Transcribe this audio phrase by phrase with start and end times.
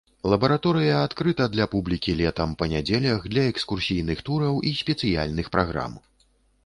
[0.31, 5.93] Лабараторыя адкрыта для публікі летам па нядзелях для экскурсійных тураў і спецыяльных праграм.